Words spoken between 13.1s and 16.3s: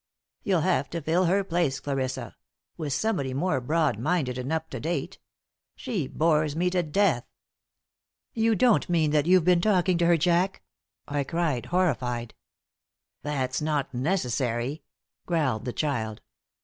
"That's not necessary," growled the child.